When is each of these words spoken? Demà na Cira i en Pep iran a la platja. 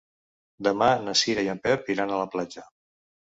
Demà 0.67 0.87
na 1.09 1.13
Cira 1.19 1.43
i 1.47 1.51
en 1.53 1.61
Pep 1.67 1.91
iran 1.97 2.13
a 2.15 2.21
la 2.23 2.27
platja. 2.37 2.65